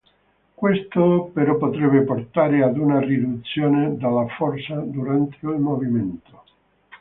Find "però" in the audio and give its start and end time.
1.31-1.57